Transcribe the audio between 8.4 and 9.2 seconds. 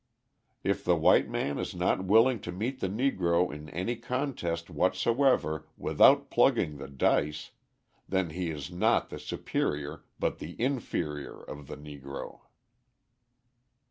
is not the